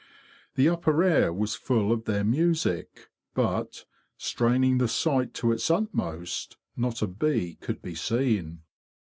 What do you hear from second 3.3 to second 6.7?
but, straining the sight to its utmost,